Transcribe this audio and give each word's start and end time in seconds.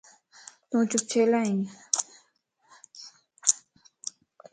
تون 0.69 0.83
چپ 0.91 1.01
ڇيلائين؟ 1.11 1.59